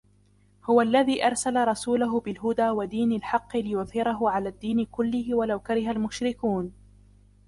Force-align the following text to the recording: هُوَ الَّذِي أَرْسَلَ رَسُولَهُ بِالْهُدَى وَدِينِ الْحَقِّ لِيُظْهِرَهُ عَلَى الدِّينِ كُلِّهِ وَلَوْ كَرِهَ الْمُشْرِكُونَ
هُوَ 0.65 0.81
الَّذِي 0.81 1.27
أَرْسَلَ 1.27 1.67
رَسُولَهُ 1.67 2.19
بِالْهُدَى 2.19 2.69
وَدِينِ 2.69 3.11
الْحَقِّ 3.11 3.57
لِيُظْهِرَهُ 3.57 4.29
عَلَى 4.29 4.49
الدِّينِ 4.49 4.85
كُلِّهِ 4.85 5.35
وَلَوْ 5.35 5.59
كَرِهَ 5.59 5.91
الْمُشْرِكُونَ 5.91 6.73